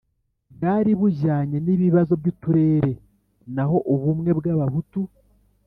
[0.55, 2.91] bwari bujyanye n ibibazo by uturere
[3.55, 5.01] naho ubumwe bw Abahutu